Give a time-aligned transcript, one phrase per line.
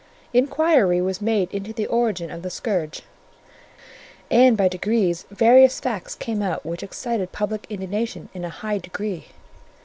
[0.33, 3.03] Inquiry was made into the origin of the scourge,
[4.31, 9.25] and by degrees various facts came out which excited public indignation in a high degree.